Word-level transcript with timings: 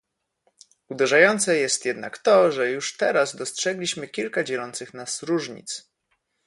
Uderzające 0.89 1.57
jest 1.57 1.85
jednak 1.85 2.17
to, 2.17 2.51
że 2.51 2.71
już 2.71 2.97
teraz 2.97 3.35
dostrzegliśmy 3.35 4.07
kilka 4.07 4.43
dzielących 4.43 4.93
nas 4.93 5.23
różnic 5.23 5.91